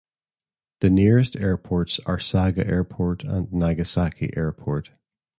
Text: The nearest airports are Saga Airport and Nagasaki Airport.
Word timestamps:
The 0.79 0.89
nearest 0.89 1.35
airports 1.35 1.99
are 2.07 2.17
Saga 2.17 2.65
Airport 2.65 3.23
and 3.23 3.53
Nagasaki 3.53 4.35
Airport. 4.35 4.89